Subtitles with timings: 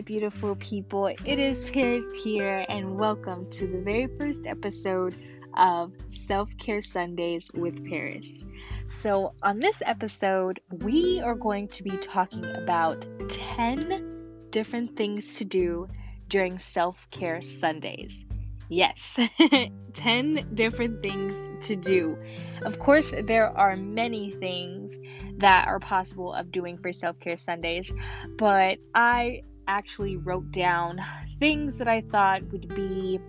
[0.00, 1.08] My beautiful people.
[1.08, 5.14] It is Paris here, and welcome to the very first episode
[5.58, 8.46] of Self Care Sundays with Paris.
[8.86, 15.44] So, on this episode, we are going to be talking about 10 different things to
[15.44, 15.86] do
[16.28, 18.24] during Self Care Sundays.
[18.70, 19.18] Yes,
[19.92, 22.16] 10 different things to do.
[22.62, 24.98] Of course, there are many things
[25.36, 27.92] that are possible of doing for self care Sundays,
[28.38, 31.00] but I actually wrote down
[31.38, 33.20] things that I thought would be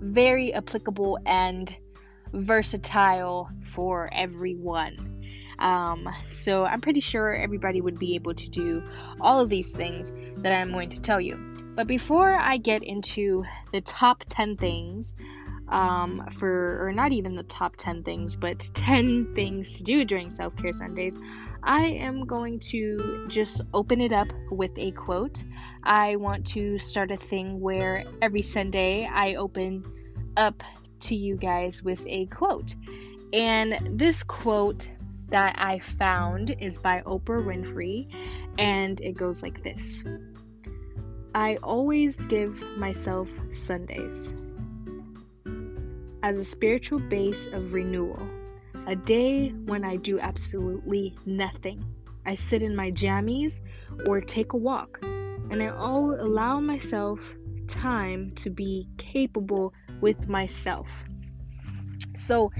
[0.00, 1.74] very applicable and
[2.32, 5.14] versatile for everyone.
[5.58, 8.82] Um, so I'm pretty sure everybody would be able to do
[9.20, 11.36] all of these things that I'm going to tell you.
[11.74, 15.14] But before I get into the top 10 things,
[15.68, 20.30] um, for, or not even the top 10 things, but 10 things to do during
[20.30, 21.18] self care Sundays,
[21.66, 25.42] I am going to just open it up with a quote.
[25.82, 29.84] I want to start a thing where every Sunday I open
[30.36, 30.62] up
[31.00, 32.74] to you guys with a quote.
[33.32, 34.88] And this quote
[35.30, 38.14] that I found is by Oprah Winfrey,
[38.58, 40.04] and it goes like this
[41.34, 44.32] I always give myself Sundays
[46.22, 48.18] as a spiritual base of renewal,
[48.86, 51.84] a day when I do absolutely nothing.
[52.24, 53.60] I sit in my jammies
[54.06, 55.68] or take a walk, and I
[56.14, 57.20] allow myself
[57.68, 61.04] time to be capable with myself.
[62.14, 62.50] So,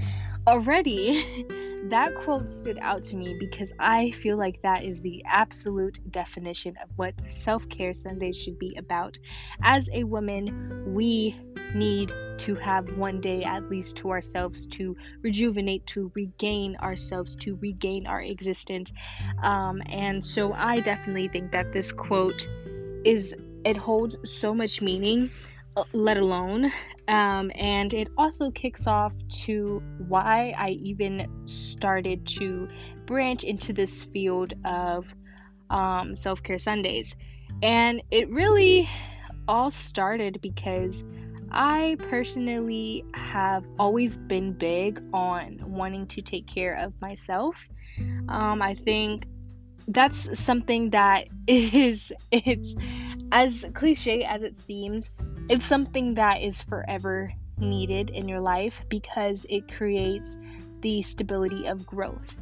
[0.47, 1.45] already
[1.85, 6.75] that quote stood out to me because I feel like that is the absolute definition
[6.81, 9.17] of what self care Sundays should be about.
[9.61, 11.35] As a woman, we
[11.73, 17.55] need to have one day at least to ourselves to rejuvenate, to regain ourselves, to
[17.55, 18.93] regain our existence.
[19.41, 22.47] Um, and so I definitely think that this quote
[23.05, 23.35] is,
[23.65, 25.29] it holds so much meaning
[25.93, 26.71] let alone.
[27.07, 29.15] Um, and it also kicks off
[29.45, 31.27] to why I even
[31.77, 32.67] started to
[33.05, 35.13] branch into this field of
[35.69, 37.15] um, self care Sundays.
[37.61, 38.89] And it really
[39.47, 41.05] all started because
[41.49, 47.69] I personally have always been big on wanting to take care of myself.
[48.27, 49.25] Um, I think
[49.87, 52.75] that's something that is it's
[53.31, 55.09] as cliche as it seems
[55.49, 60.37] it's something that is forever needed in your life because it creates
[60.81, 62.37] the stability of growth.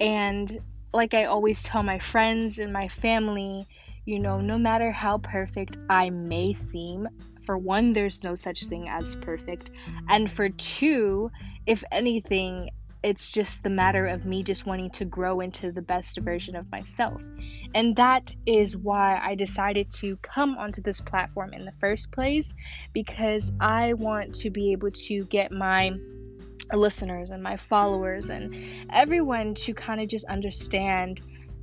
[0.00, 0.58] And
[0.92, 3.66] like I always tell my friends and my family,
[4.04, 7.08] you know, no matter how perfect I may seem,
[7.44, 9.70] for one, there's no such thing as perfect.
[10.08, 11.30] And for two,
[11.66, 12.70] if anything,
[13.02, 16.70] it's just the matter of me just wanting to grow into the best version of
[16.70, 17.22] myself.
[17.74, 22.54] And that is why I decided to come onto this platform in the first place
[22.92, 25.92] because I want to be able to get my
[26.72, 28.54] listeners and my followers and
[28.92, 31.20] everyone to kind of just understand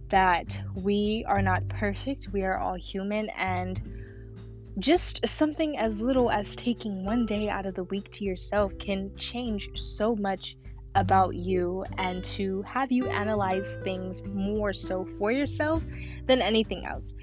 [0.10, 3.82] that we are not perfect, we are all human, and
[4.80, 9.16] just something as little as taking one day out of the week to yourself can
[9.16, 10.58] change so much
[10.96, 15.84] about you and to have you analyze things more so for yourself
[16.26, 17.14] than anything else.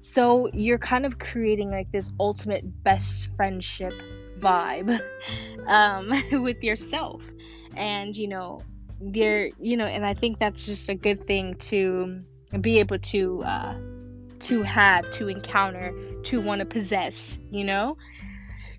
[0.00, 3.94] So you're kind of creating like this ultimate best friendship
[4.40, 5.00] vibe
[5.66, 6.12] um,
[6.42, 7.22] with yourself.
[7.76, 8.60] And you know,
[9.00, 12.22] you're you know, and I think that's just a good thing to
[12.60, 13.74] be able to uh,
[14.40, 17.96] to have, to encounter, to want to possess, you know?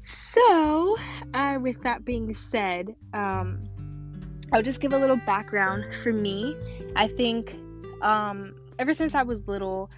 [0.02, 0.98] So,
[1.34, 3.64] uh, with that being said, um,
[4.52, 6.56] I'll just give a little background for me.
[6.96, 7.56] I think
[8.02, 9.90] um, ever since I was little,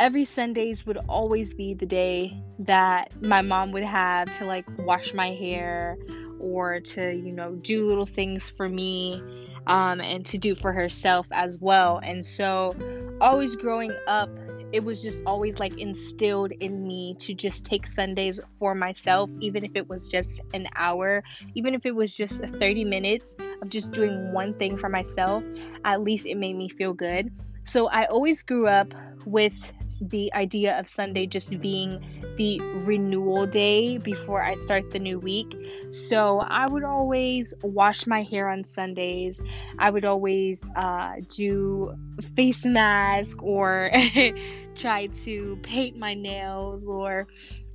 [0.00, 5.12] every Sundays would always be the day that my mom would have to like wash
[5.12, 5.98] my hair
[6.40, 9.22] or to, you know, do little things for me
[9.66, 12.00] um, and to do for herself as well.
[12.02, 12.72] And so,
[13.20, 14.30] always growing up,
[14.72, 19.66] it was just always like instilled in me to just take Sundays for myself, even
[19.66, 21.22] if it was just an hour,
[21.54, 25.44] even if it was just 30 minutes of just doing one thing for myself,
[25.84, 27.30] at least it made me feel good.
[27.64, 28.94] So I always grew up
[29.26, 32.00] with the idea of Sunday just being
[32.36, 35.54] the renewal day before I start the new week.
[35.90, 39.42] So I would always wash my hair on Sundays.
[39.78, 41.94] I would always uh, do
[42.34, 43.90] face mask or
[44.74, 47.26] try to paint my nails or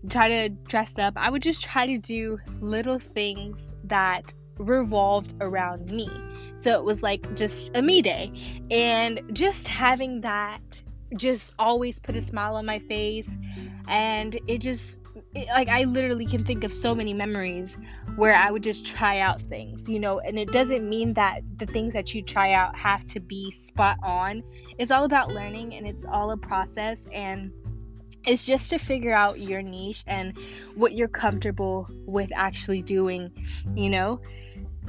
[0.10, 1.14] try to dress up.
[1.18, 6.10] I would just try to do little things that revolved around me.
[6.58, 8.32] So it was like just a me day.
[8.72, 10.62] And just having that
[11.18, 13.38] just always put a smile on my face
[13.88, 15.00] and it just
[15.34, 17.78] it, like I literally can think of so many memories
[18.16, 21.66] where I would just try out things, you know, and it doesn't mean that the
[21.66, 24.44] things that you try out have to be spot on.
[24.78, 27.52] It's all about learning and it's all a process and
[28.26, 30.34] it's just to figure out your niche and
[30.76, 33.32] what you're comfortable with actually doing,
[33.76, 34.20] you know?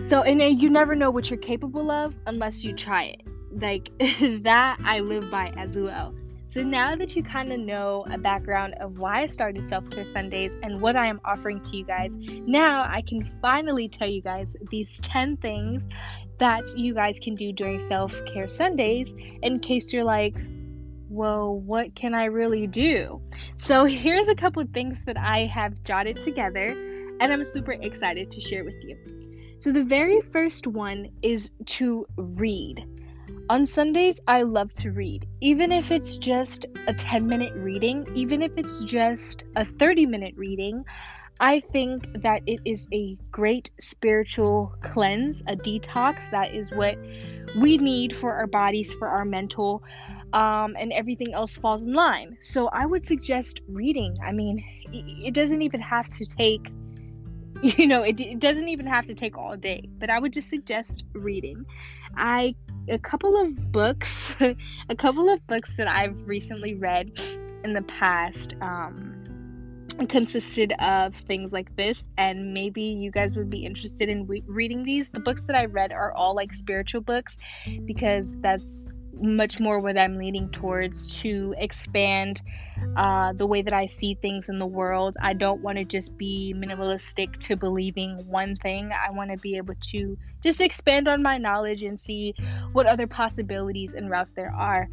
[0.09, 3.23] So, and you never know what you're capable of unless you try it.
[3.57, 3.91] Like
[4.43, 6.15] that, I live by as well.
[6.49, 10.05] So now that you kind of know a background of why I started Self Care
[10.05, 14.23] Sundays and what I am offering to you guys, now I can finally tell you
[14.23, 15.87] guys these 10 things
[16.39, 20.37] that you guys can do during Self Care Sundays in case you're like,
[21.09, 23.21] well, what can I really do?
[23.57, 26.69] So here's a couple of things that I have jotted together
[27.21, 28.97] and I'm super excited to share with you.
[29.59, 32.85] So the very first one is to read.
[33.49, 35.27] On Sundays, I love to read.
[35.41, 40.35] Even if it's just a 10 minute reading, even if it's just a 30 minute
[40.37, 40.85] reading,
[41.39, 46.31] I think that it is a great spiritual cleanse, a detox.
[46.31, 46.99] That is what
[47.57, 49.83] we need for our bodies, for our mental,
[50.33, 52.39] um, and everything else falls in line.
[52.41, 54.17] So I would suggest reading.
[54.25, 56.71] I mean, it doesn't even have to take,
[57.63, 60.49] you know, it, it doesn't even have to take all day, but I would just
[60.49, 61.67] suggest reading.
[62.17, 62.55] I
[62.89, 64.35] a couple of books,
[64.89, 67.19] a couple of books that I've recently read
[67.65, 69.17] in the past um,
[70.09, 74.85] consisted of things like this, and maybe you guys would be interested in re- reading
[74.85, 75.11] these.
[75.11, 77.39] The books that I read are all like spiritual books
[77.87, 78.89] because that's
[79.21, 82.43] much more what I'm leaning towards to expand
[82.97, 85.17] uh, the way that I see things in the world.
[85.21, 88.91] I don't want to just be minimalistic to believing one thing.
[88.93, 92.35] I want to be able to just expand on my knowledge and see
[92.73, 94.89] what other possibilities and routes there are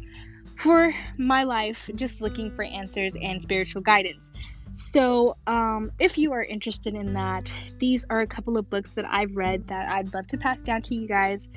[0.56, 4.30] for my life, just looking for answers and spiritual guidance.
[4.72, 9.04] So, um, if you are interested in that, these are a couple of books that
[9.08, 11.48] I've read that I'd love to pass down to you guys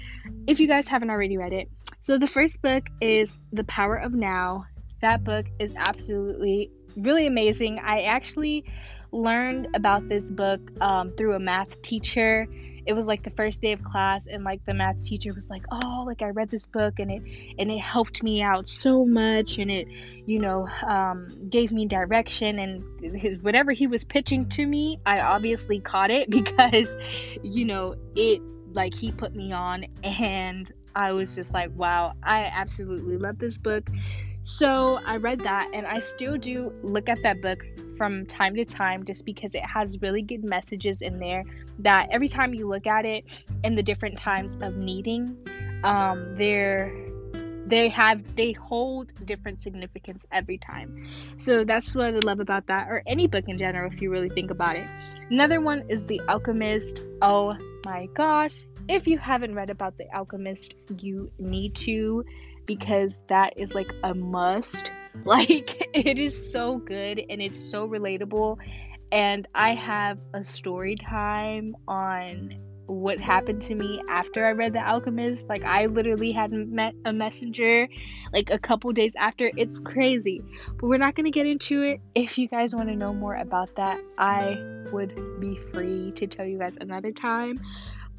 [0.45, 1.67] if you guys haven't already read it.
[2.01, 4.65] So, the first book is The Power of Now.
[5.01, 7.79] That book is absolutely really amazing.
[7.79, 8.65] I actually
[9.11, 12.47] learned about this book um, through a math teacher
[12.87, 15.63] it was like the first day of class and like the math teacher was like
[15.71, 17.21] oh like i read this book and it
[17.59, 19.87] and it helped me out so much and it
[20.25, 25.19] you know um, gave me direction and his, whatever he was pitching to me i
[25.19, 26.97] obviously caught it because
[27.43, 28.41] you know it
[28.71, 33.57] like he put me on and i was just like wow i absolutely love this
[33.57, 33.89] book
[34.49, 37.65] so I read that and I still do look at that book
[37.97, 41.43] from time to time just because it has really good messages in there
[41.79, 45.37] that every time you look at it in the different times of needing,
[45.83, 46.93] um, they're
[47.65, 51.35] they have they hold different significance every time.
[51.35, 54.29] So that's what I love about that, or any book in general, if you really
[54.29, 54.87] think about it.
[55.29, 57.03] Another one is The Alchemist.
[57.21, 58.65] Oh my gosh.
[58.89, 62.23] If you haven't read about The Alchemist, you need to
[62.65, 64.91] because that is like a must.
[65.25, 68.59] Like, it is so good and it's so relatable.
[69.11, 72.53] And I have a story time on
[72.85, 75.49] what happened to me after I read The Alchemist.
[75.49, 77.87] Like, I literally had met a messenger
[78.31, 79.49] like a couple days after.
[79.57, 80.43] It's crazy.
[80.79, 81.99] But we're not going to get into it.
[82.13, 84.55] If you guys want to know more about that, I
[84.91, 87.57] would be free to tell you guys another time.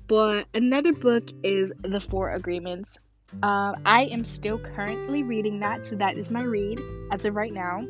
[0.09, 2.99] But another book is The Four Agreements
[3.43, 6.81] uh, I am still currently reading that, so that is my read
[7.12, 7.85] as of right now.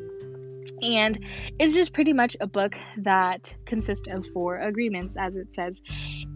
[0.81, 1.17] And
[1.59, 5.81] it's just pretty much a book that consists of four agreements, as it says.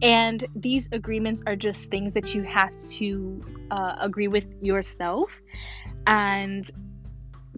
[0.02, 5.38] And these agreements are just things that you have to uh, agree with yourself.
[6.08, 6.70] And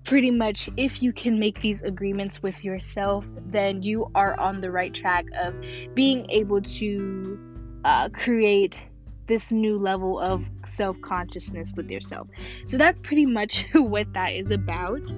[0.03, 4.71] pretty much, if you can make these agreements with yourself, then you are on the
[4.71, 5.53] right track of
[5.93, 7.54] being able to
[7.85, 8.81] uh, create
[9.27, 12.27] this new level of self consciousness with yourself.
[12.67, 15.11] So that's pretty much what that is about.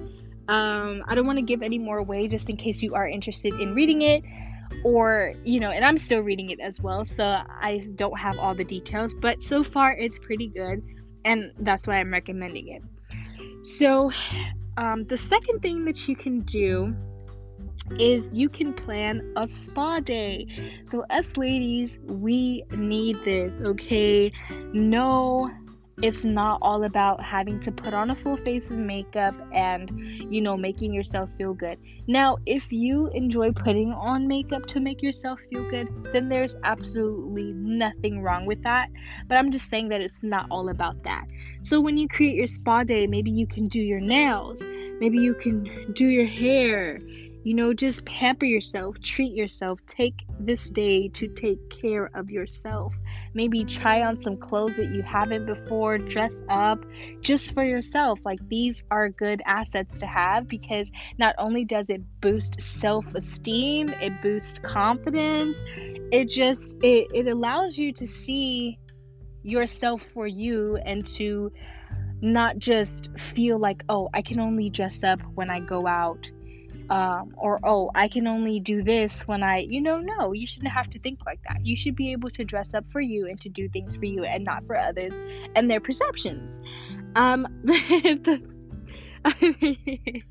[0.48, 3.54] Um, I don't want to give any more away just in case you are interested
[3.54, 4.22] in reading it,
[4.84, 8.54] or you know, and I'm still reading it as well, so I don't have all
[8.54, 10.82] the details, but so far it's pretty good,
[11.24, 12.82] and that's why I'm recommending it.
[13.66, 14.12] So,
[14.76, 16.94] um, the second thing that you can do
[17.98, 20.46] is you can plan a spa day.
[20.86, 24.32] So, us ladies, we need this, okay?
[24.72, 25.50] No
[26.00, 29.90] it's not all about having to put on a full face of makeup and,
[30.32, 31.78] you know, making yourself feel good.
[32.06, 37.52] Now, if you enjoy putting on makeup to make yourself feel good, then there's absolutely
[37.52, 38.90] nothing wrong with that.
[39.26, 41.26] But I'm just saying that it's not all about that.
[41.62, 44.64] So when you create your spa day, maybe you can do your nails,
[45.00, 47.00] maybe you can do your hair
[47.44, 52.96] you know, just pamper yourself, treat yourself, take this day to take care of yourself.
[53.32, 56.84] Maybe try on some clothes that you haven't before, dress up
[57.20, 58.20] just for yourself.
[58.24, 64.20] Like these are good assets to have because not only does it boost self-esteem, it
[64.20, 65.62] boosts confidence.
[66.10, 68.78] It just it, it allows you to see
[69.42, 71.52] yourself for you and to
[72.20, 76.30] not just feel like, oh, I can only dress up when I go out
[76.90, 80.72] um, or oh i can only do this when i you know no you shouldn't
[80.72, 81.64] have to think like that.
[81.64, 84.24] You should be able to dress up for you and to do things for you
[84.24, 85.18] and not for others
[85.54, 86.60] and their perceptions.
[87.14, 88.42] Um the,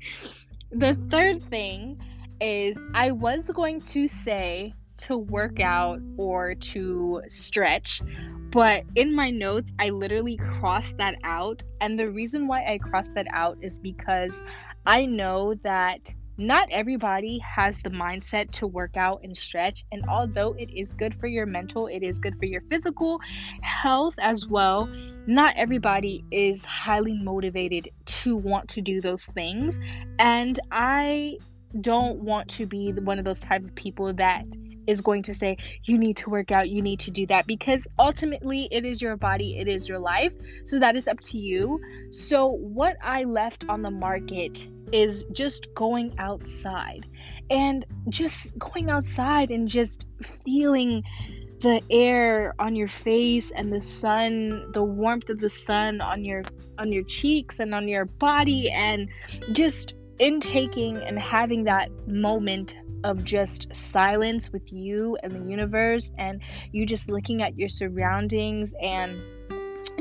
[0.70, 2.00] the third thing
[2.40, 8.00] is i was going to say to work out or to stretch
[8.50, 11.62] but in my notes i literally crossed that out.
[11.80, 14.42] And the reason why i crossed that out is because
[14.86, 19.84] i know that not everybody has the mindset to work out and stretch.
[19.90, 23.20] And although it is good for your mental, it is good for your physical
[23.60, 24.88] health as well.
[25.26, 27.90] Not everybody is highly motivated
[28.22, 29.80] to want to do those things.
[30.20, 31.38] And I
[31.80, 34.44] don't want to be one of those type of people that
[34.88, 36.68] is going to say you need to work out.
[36.68, 37.46] You need to do that.
[37.46, 39.58] Because ultimately it is your body.
[39.58, 40.32] It is your life.
[40.66, 41.80] So that is up to you.
[42.10, 47.06] So what i left on the market is just going outside.
[47.50, 50.06] And just going outside and just
[50.44, 51.04] feeling
[51.60, 56.42] the air on your face and the sun the warmth of the sun on your
[56.78, 59.08] on your cheeks and on your body and
[59.50, 66.40] just intaking and having that moment of just silence with you and the universe and
[66.72, 69.20] you just looking at your surroundings and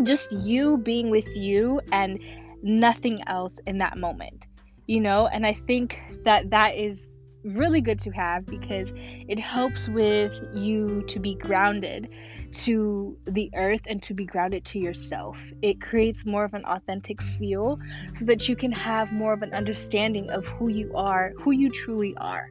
[0.04, 2.20] just you being with you and
[2.64, 4.48] nothing else in that moment
[4.88, 7.14] you know and i think that that is
[7.44, 12.10] really good to have because it helps with you to be grounded
[12.52, 15.42] to the earth and to be grounded to yourself.
[15.62, 17.80] It creates more of an authentic feel
[18.16, 21.70] so that you can have more of an understanding of who you are, who you
[21.70, 22.50] truly are.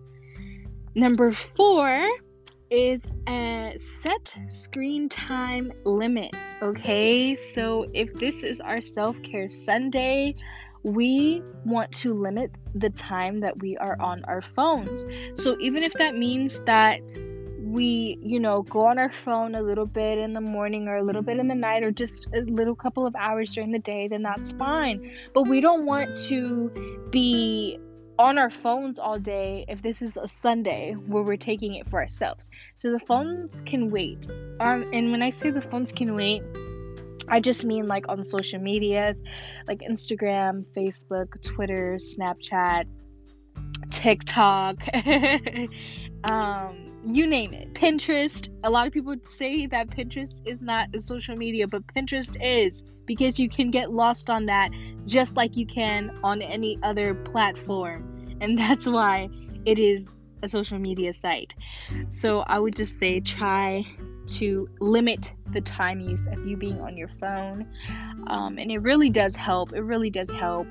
[0.96, 2.08] Number four
[2.70, 6.38] is a set screen time limits.
[6.62, 10.36] Okay, so if this is our self care Sunday,
[10.84, 15.02] we want to limit the time that we are on our phones.
[15.38, 17.02] So even if that means that
[17.58, 21.02] we, you know, go on our phone a little bit in the morning or a
[21.02, 24.08] little bit in the night or just a little couple of hours during the day,
[24.08, 25.12] then that's fine.
[25.34, 27.78] But we don't want to be
[28.18, 32.00] on our phones all day if this is a Sunday where we're taking it for
[32.00, 32.48] ourselves.
[32.78, 34.28] So the phones can wait.
[34.60, 36.42] Um, and when I say the phones can wait,
[37.28, 39.20] I just mean like on social medias
[39.66, 42.86] like Instagram, Facebook, Twitter, Snapchat,
[43.90, 44.82] TikTok,
[46.24, 47.72] um, you name it.
[47.74, 48.48] Pinterest.
[48.64, 52.82] A lot of people say that Pinterest is not a social media, but Pinterest is
[53.06, 54.70] because you can get lost on that
[55.06, 58.36] just like you can on any other platform.
[58.40, 59.28] And that's why
[59.64, 61.54] it is a social media site.
[62.08, 63.86] So I would just say try
[64.26, 67.66] to limit the time use of you being on your phone.
[68.26, 69.72] Um, and it really does help.
[69.72, 70.66] It really does help.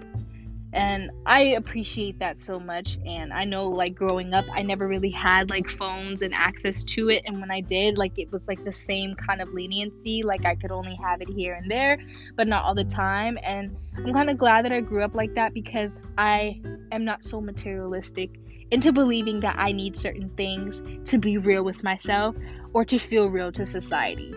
[0.76, 2.98] And I appreciate that so much.
[3.06, 7.10] And I know, like, growing up, I never really had like phones and access to
[7.10, 7.24] it.
[7.26, 10.22] And when I did, like, it was like the same kind of leniency.
[10.22, 11.98] Like, I could only have it here and there,
[12.36, 13.40] but not all the time.
[13.42, 17.26] And I'm kind of glad that I grew up like that because I am not
[17.26, 18.32] so materialistic
[18.70, 22.36] into believing that I need certain things to be real with myself
[22.74, 24.34] or to feel real to society.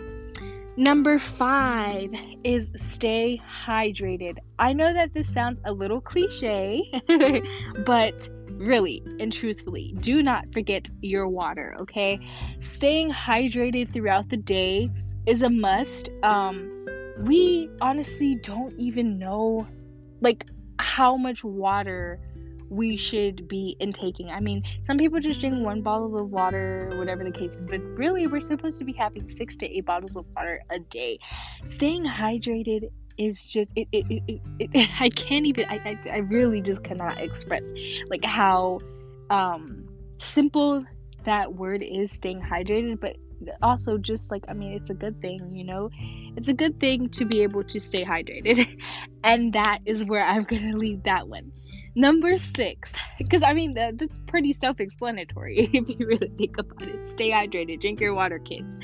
[0.78, 4.38] Number five is stay hydrated.
[4.60, 6.88] I know that this sounds a little cliche,
[7.84, 12.20] but really and truthfully, do not forget your water, okay?
[12.60, 14.88] Staying hydrated throughout the day
[15.26, 16.10] is a must.
[16.22, 16.86] Um,
[17.22, 19.66] we honestly don't even know
[20.20, 20.46] like
[20.78, 22.20] how much water
[22.70, 24.30] we should be intaking.
[24.30, 27.80] I mean, some people just drink one bottle of water, whatever the case is, but
[27.80, 31.18] really, we're supposed to be having six to eight bottles of water a day.
[31.68, 36.60] Staying hydrated is just it, it, it, it I can't even I, I, I really
[36.60, 37.72] just cannot express
[38.08, 38.78] like how
[39.28, 40.84] um simple
[41.24, 43.16] that word is staying hydrated but
[43.62, 45.90] also just like I mean it's a good thing, you know.
[46.36, 48.68] It's a good thing to be able to stay hydrated.
[49.24, 51.52] and that is where I'm to leave that one.
[51.98, 57.08] Number 6 because I mean that, that's pretty self-explanatory if you really think about it.
[57.08, 58.78] Stay hydrated, drink your water, kids.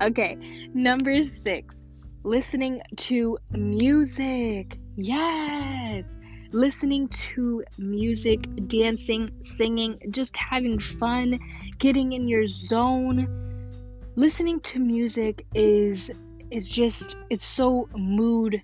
[0.00, 0.38] Okay.
[0.72, 1.74] Number 6.
[2.22, 4.78] Listening to music.
[4.96, 6.16] Yes
[6.52, 11.38] listening to music, dancing, singing, just having fun,
[11.78, 13.70] getting in your zone.
[14.16, 16.10] Listening to music is
[16.50, 18.62] is just it's so mood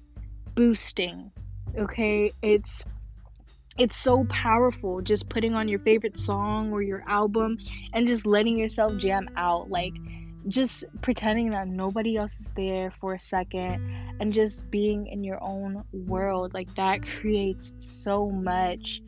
[0.55, 1.31] boosting.
[1.79, 2.33] Okay?
[2.43, 2.85] It's
[3.79, 7.59] it's so powerful just putting on your favorite song or your album
[7.93, 9.93] and just letting yourself jam out like
[10.49, 15.43] just pretending that nobody else is there for a second and just being in your
[15.43, 19.03] own world like that creates so much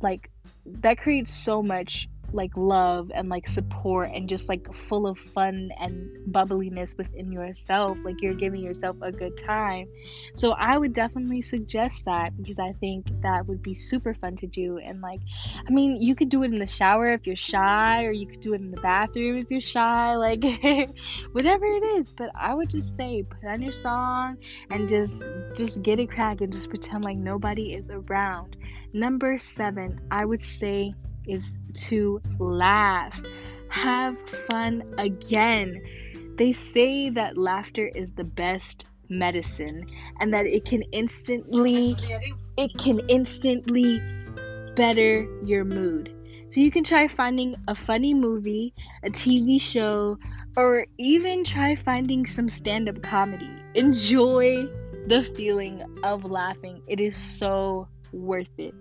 [0.00, 0.30] like
[0.66, 5.70] that creates so much like love and like support and just like full of fun
[5.78, 9.88] and bubbliness within yourself like you're giving yourself a good time.
[10.34, 14.46] So i would definitely suggest that because i think that would be super fun to
[14.46, 14.78] do.
[14.78, 15.20] And like
[15.66, 18.40] i mean you could do it in the shower if you're shy or you could
[18.40, 20.42] do it in the bathroom if you're shy like
[21.32, 22.12] whatever it is.
[22.12, 24.38] But i would just say put on your song
[24.70, 28.56] and just just get it crack and just pretend like nobody is around.
[28.92, 30.94] Number seven i would say
[31.26, 31.56] is
[31.88, 33.20] to laugh.
[33.68, 35.80] Have fun again.
[36.36, 39.86] They say that laughter is the best medicine
[40.20, 41.94] and that it can instantly
[42.56, 44.00] it can instantly
[44.74, 46.14] better your mood.
[46.52, 50.18] So you can try finding a funny movie, a TV show,
[50.56, 53.50] or even try finding some stand-up comedy.
[53.74, 54.68] Enjoy
[55.08, 56.80] the feeling of laughing.
[56.86, 58.72] It is so worth it.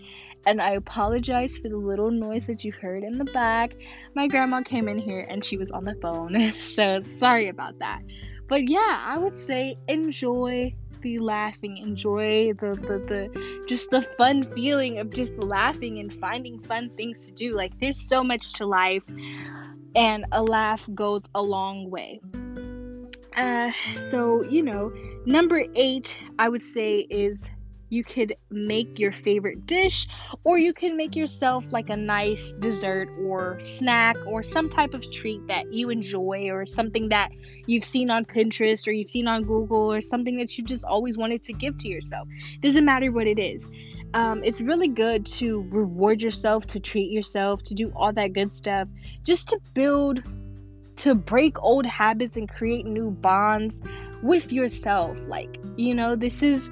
[0.46, 3.76] And I apologize for the little noise that you heard in the back.
[4.14, 8.02] My grandma came in here and she was on the phone, so sorry about that.
[8.48, 14.44] But yeah, I would say enjoy the laughing, enjoy the, the the just the fun
[14.44, 17.54] feeling of just laughing and finding fun things to do.
[17.54, 19.04] Like there's so much to life,
[19.96, 22.22] and a laugh goes a long way.
[23.36, 23.72] Uh,
[24.12, 24.92] so you know,
[25.26, 27.50] number eight, I would say is
[27.94, 30.08] you could make your favorite dish,
[30.44, 35.10] or you can make yourself like a nice dessert or snack or some type of
[35.12, 37.32] treat that you enjoy, or something that
[37.68, 41.18] you've seen on Pinterest or you've seen on Google, or something that you just always
[41.18, 42.28] wanted to give to yourself.
[42.62, 43.70] Doesn't matter what it is.
[44.16, 48.52] Um, it's really good to reward yourself, to treat yourself, to do all that good
[48.52, 48.88] stuff,
[49.24, 50.22] just to build,
[50.98, 53.82] to break old habits and create new bonds
[54.22, 55.18] with yourself.
[55.28, 56.70] Like, you know, this is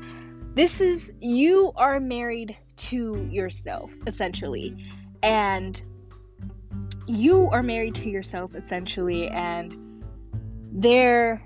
[0.56, 4.76] this is you are married to yourself essentially.
[5.24, 5.82] And
[7.08, 9.28] you are married to yourself essentially.
[9.28, 10.04] And
[10.72, 11.42] there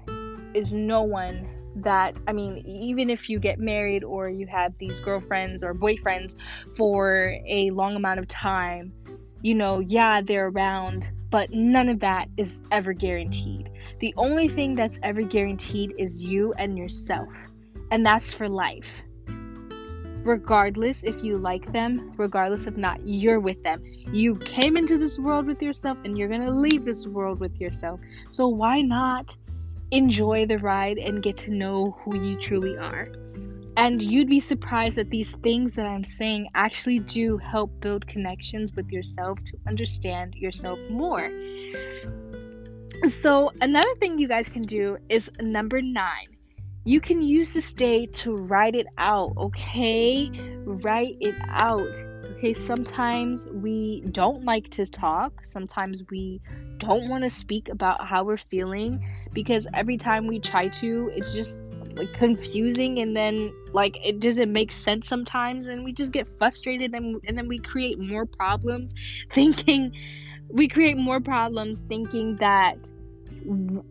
[0.53, 4.99] is no one that I mean even if you get married or you have these
[5.01, 6.35] girlfriends or boyfriends
[6.73, 8.93] for a long amount of time
[9.41, 13.69] you know yeah they're around but none of that is ever guaranteed.
[13.99, 17.27] The only thing that's ever guaranteed is you and yourself
[17.91, 19.03] and that's for life.
[20.23, 23.83] Regardless if you like them, regardless if not, you're with them.
[24.11, 27.61] You came into this world with yourself and you're going to leave this world with
[27.61, 27.99] yourself.
[28.31, 29.35] So why not
[29.91, 33.05] enjoy the ride and get to know who you truly are?
[33.77, 38.73] And you'd be surprised that these things that I'm saying actually do help build connections
[38.73, 41.29] with yourself to understand yourself more.
[43.09, 46.34] So, another thing you guys can do is number nine
[46.85, 50.29] you can use this day to write it out, okay?
[50.65, 51.95] Write it out.
[52.37, 55.43] Okay, sometimes we don't like to talk.
[55.43, 56.41] Sometimes we
[56.77, 61.33] don't want to speak about how we're feeling because every time we try to, it's
[61.33, 61.59] just
[61.95, 66.93] like confusing and then like it doesn't make sense sometimes and we just get frustrated
[66.93, 68.93] and, and then we create more problems
[69.31, 69.93] thinking
[70.49, 72.89] we create more problems thinking that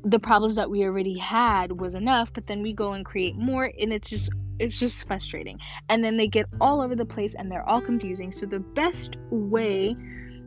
[0.04, 3.70] the problems that we already had was enough but then we go and create more
[3.78, 5.58] and it's just it's just frustrating.
[5.88, 8.30] And then they get all over the place and they're all confusing.
[8.30, 9.96] So the best way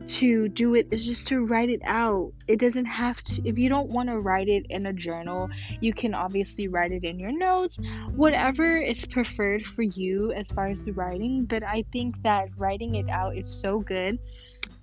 [0.06, 2.32] to do it is just to write it out.
[2.46, 5.50] It doesn't have to if you don't want to write it in a journal
[5.82, 7.78] you can obviously write it in your notes.
[8.14, 12.94] Whatever is preferred for you as far as the writing but i think that writing
[12.94, 14.18] it out is so good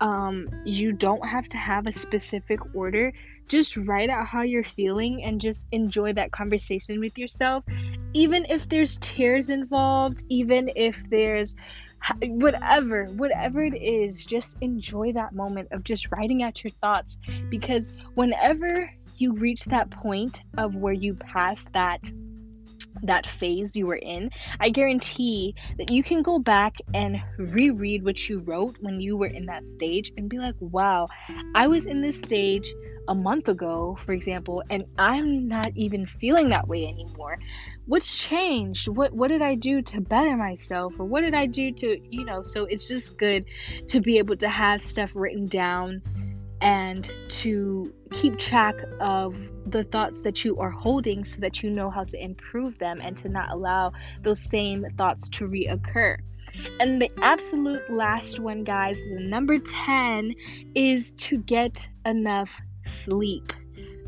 [0.02, 3.14] um, you don't have to have a specific order.
[3.48, 7.64] Just write out how you're feeling and just enjoy that conversation with yourself.
[8.14, 11.56] Even if there's tears involved even if there's
[12.22, 17.18] whatever whatever it is just enjoy that moment of just writing out your thoughts.
[17.50, 22.12] Because whenever you reach that point of where you pass that
[23.04, 24.30] that phase you were in,
[24.60, 29.28] I guarantee that you can go back and reread what you wrote when you were
[29.28, 31.08] in that stage and be like, wow,
[31.54, 32.74] I was in this stage
[33.08, 37.38] a month ago, for example, and I'm not even feeling that way anymore.
[37.86, 38.88] What's changed?
[38.88, 42.26] What what did I do to better myself or what did I do to, you
[42.26, 43.46] know, so it's just good
[43.90, 46.02] to be able to have stuff written down
[46.62, 51.90] and to keep track of the thoughts that you are holding so that you know
[51.90, 53.92] how to improve them and to not allow
[54.22, 56.18] those same thoughts to reoccur.
[56.80, 60.34] And the absolute last one, guys, the number 10
[60.74, 63.52] is to get enough sleep.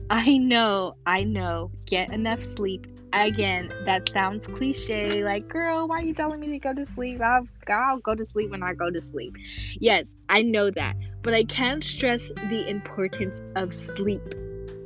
[0.09, 2.87] I know, I know, get enough sleep.
[3.13, 5.23] Again, that sounds cliche.
[5.23, 7.21] Like, girl, why are you telling me to go to sleep?
[7.21, 9.35] I'll, I'll go to sleep when I go to sleep.
[9.79, 10.95] Yes, I know that
[11.27, 14.23] but I can't stress the importance of sleep.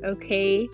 [0.04, 0.68] Okay?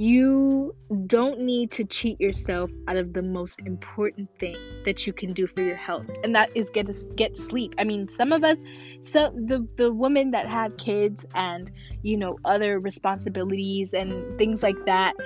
[0.00, 0.74] You
[1.08, 5.46] don't need to cheat yourself out of the most important thing that you can do
[5.46, 7.74] for your health, and that is get a, get sleep.
[7.76, 8.62] I mean, some of us,
[9.02, 11.70] so the the women that have kids and
[12.02, 15.16] you know other responsibilities and things like that,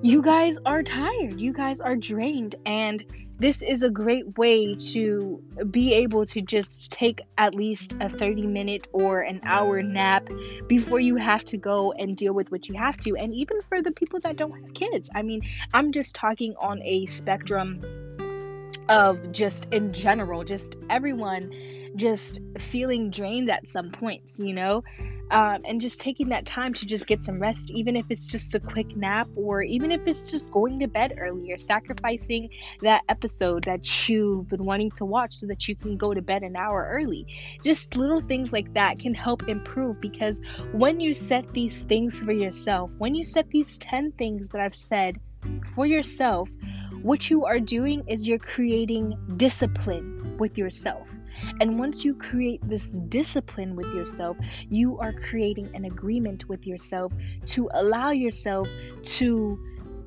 [0.00, 1.40] you guys are tired.
[1.40, 3.02] You guys are drained, and
[3.40, 8.46] this is a great way to be able to just take at least a 30
[8.46, 10.28] minute or an hour nap
[10.66, 13.16] before you have to go and deal with what you have to.
[13.16, 15.40] And even for the people that don't have kids, I mean,
[15.72, 17.82] I'm just talking on a spectrum
[18.90, 21.50] of just in general, just everyone
[21.96, 24.84] just feeling drained at some points, you know?
[25.30, 28.54] Um, and just taking that time to just get some rest, even if it's just
[28.54, 32.50] a quick nap or even if it's just going to bed earlier, sacrificing
[32.82, 36.42] that episode that you've been wanting to watch so that you can go to bed
[36.42, 37.26] an hour early.
[37.62, 40.40] Just little things like that can help improve because
[40.72, 44.76] when you set these things for yourself, when you set these 10 things that I've
[44.76, 45.20] said
[45.74, 46.50] for yourself,
[47.02, 51.06] what you are doing is you're creating discipline with yourself.
[51.60, 54.36] And once you create this discipline with yourself,
[54.68, 57.12] you are creating an agreement with yourself
[57.46, 58.68] to allow yourself
[59.18, 59.58] to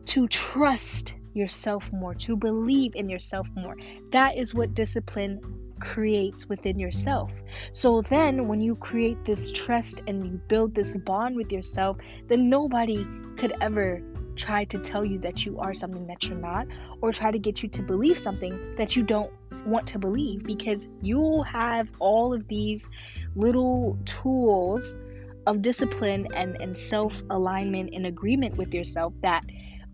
[0.06, 3.76] to trust yourself more, to believe in yourself more.
[4.12, 5.42] That is what discipline
[5.80, 7.32] creates within yourself.
[7.74, 12.50] So then, when you create this trust and you build this bond with yourself, then
[12.50, 13.06] nobody
[13.38, 14.02] could ever
[14.36, 16.68] try to tell you that you are something that you're not,
[17.02, 19.32] or try to get you to believe something that you don't
[19.66, 22.90] want to believe because you'll have all of these
[23.36, 24.96] little tools
[25.46, 29.44] of discipline and, and self alignment and agreement with yourself that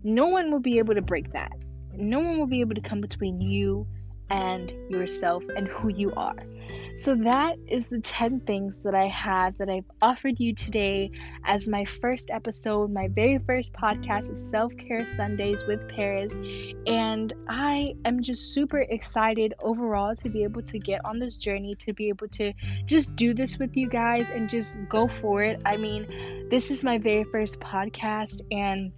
[0.02, 1.52] no one will be able to break that.
[1.94, 3.86] No one will be able to come between you
[4.30, 6.36] and yourself and who you are.
[6.96, 11.10] So, that is the 10 things that I have that I've offered you today
[11.44, 16.34] as my first episode, my very first podcast of Self Care Sundays with Paris.
[16.86, 21.74] And I am just super excited overall to be able to get on this journey,
[21.76, 22.52] to be able to
[22.86, 25.62] just do this with you guys and just go for it.
[25.64, 28.92] I mean, this is my very first podcast, and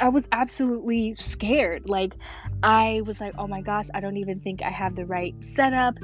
[0.00, 1.88] I was absolutely scared.
[1.88, 2.14] Like,
[2.62, 5.96] I was like, oh my gosh, I don't even think I have the right setup.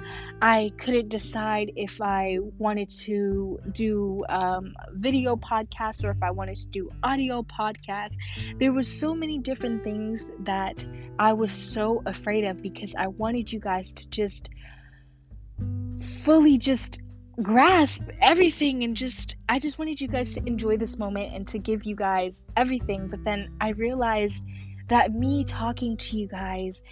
[0.42, 6.56] I couldn't decide if I wanted to do um, video podcast or if I wanted
[6.56, 8.14] to do audio podcast.
[8.58, 10.84] There was so many different things that
[11.18, 14.48] I was so afraid of because I wanted you guys to just
[16.00, 17.00] fully just
[17.40, 21.58] grasp everything and just I just wanted you guys to enjoy this moment and to
[21.58, 24.44] give you guys everything but then I realized
[24.88, 26.82] that me talking to you guys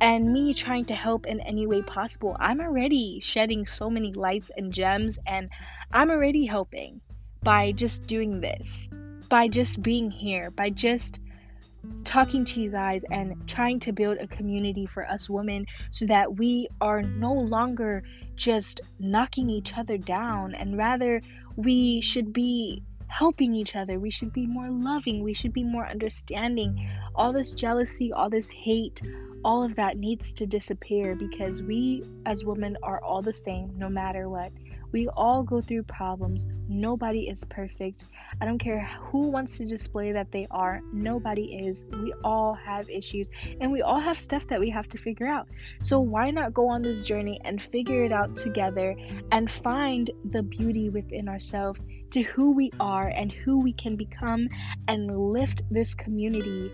[0.00, 4.50] and me trying to help in any way possible I'm already shedding so many lights
[4.56, 5.50] and gems and
[5.92, 7.00] I'm already helping
[7.42, 8.88] by just doing this
[9.28, 11.20] by just being here by just
[12.04, 16.36] talking to you guys and trying to build a community for us women so that
[16.36, 18.02] we are no longer
[18.36, 21.20] just knocking each other down and rather
[21.56, 23.98] we should be helping each other.
[23.98, 25.22] We should be more loving.
[25.22, 26.88] We should be more understanding.
[27.14, 29.02] All this jealousy, all this hate,
[29.44, 33.88] all of that needs to disappear because we as women are all the same no
[33.88, 34.52] matter what.
[34.92, 36.46] We all go through problems.
[36.68, 38.06] Nobody is perfect.
[38.40, 40.80] I don't care who wants to display that they are.
[40.92, 41.84] Nobody is.
[41.92, 43.28] We all have issues
[43.60, 45.48] and we all have stuff that we have to figure out.
[45.82, 48.96] So why not go on this journey and figure it out together
[49.32, 54.48] and find the beauty within ourselves to who we are and who we can become
[54.88, 56.72] and lift this community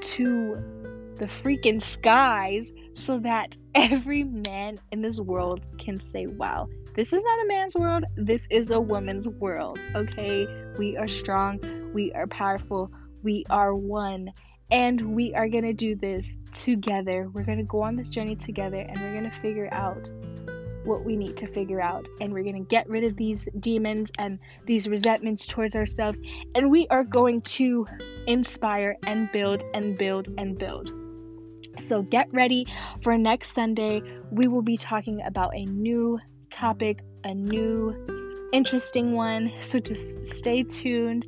[0.00, 0.76] to
[1.18, 7.22] the freaking skies so that every man in this world can say, wow, this is
[7.22, 9.78] not a man's world, this is a woman's world.
[9.94, 10.46] Okay,
[10.78, 11.60] we are strong,
[11.92, 12.90] we are powerful,
[13.22, 14.32] we are one,
[14.70, 17.30] and we are gonna do this together.
[17.32, 20.10] We're gonna go on this journey together and we're gonna figure out
[20.86, 24.10] what we need to figure out and we're going to get rid of these demons
[24.18, 26.20] and these resentments towards ourselves
[26.54, 27.84] and we are going to
[28.26, 31.05] inspire and build and build and build.
[31.84, 32.66] So get ready
[33.02, 34.02] for next Sunday.
[34.30, 36.18] We will be talking about a new
[36.50, 37.94] topic, a new
[38.52, 39.52] interesting one.
[39.60, 41.26] So just stay tuned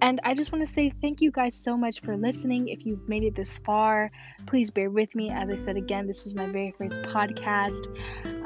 [0.00, 2.68] and I just want to say thank you guys so much for listening.
[2.68, 4.10] If you've made it this far,
[4.46, 5.30] please bear with me.
[5.30, 7.86] As I said again, this is my very first podcast.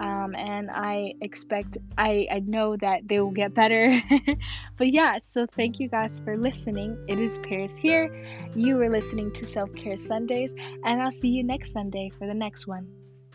[0.00, 4.00] Um, and I expect, I, I know that they will get better.
[4.76, 6.96] but yeah, so thank you guys for listening.
[7.08, 8.10] It is Paris here.
[8.54, 12.34] You are listening to Self Care Sundays, and I'll see you next Sunday for the
[12.34, 12.88] next one.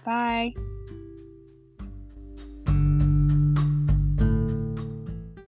[0.05, 0.53] Bye.